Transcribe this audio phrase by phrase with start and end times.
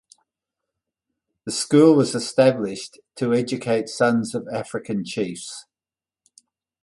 [1.45, 5.65] The school was established to educate sons of African Chiefs.